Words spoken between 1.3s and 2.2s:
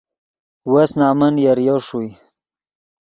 یریو ݰوئے